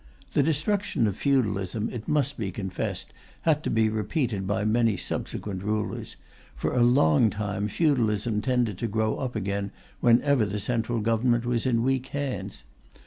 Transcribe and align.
The 0.33 0.41
destruction 0.41 1.05
of 1.05 1.15
feudalism, 1.15 1.87
it 1.91 2.07
must 2.07 2.35
be 2.39 2.49
confessed, 2.51 3.13
had 3.43 3.61
to 3.63 3.69
be 3.69 3.87
repeated 3.87 4.47
by 4.47 4.65
many 4.65 4.97
subsequent 4.97 5.61
rulers; 5.61 6.15
for 6.55 6.73
a 6.75 6.81
long 6.81 7.29
time, 7.29 7.67
feudalism 7.67 8.41
tended 8.41 8.79
to 8.79 8.87
grow 8.87 9.17
up 9.17 9.35
again 9.35 9.69
whenever 9.99 10.43
the 10.43 10.57
Central 10.57 11.01
Government 11.01 11.45
was 11.45 11.67
in 11.67 11.83
weak 11.83 12.07
hands. 12.07 12.63